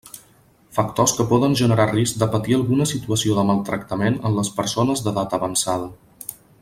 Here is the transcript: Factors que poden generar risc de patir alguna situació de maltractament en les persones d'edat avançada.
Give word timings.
Factors 0.77 1.11
que 1.17 1.25
poden 1.33 1.53
generar 1.59 1.85
risc 1.91 2.17
de 2.23 2.29
patir 2.35 2.57
alguna 2.59 2.87
situació 2.93 3.37
de 3.41 3.43
maltractament 3.51 4.19
en 4.31 4.39
les 4.39 4.51
persones 4.61 5.05
d'edat 5.09 5.37
avançada. 5.41 6.33